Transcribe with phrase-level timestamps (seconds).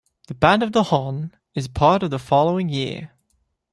[0.29, 3.11] The band of The Hon is part of the following year.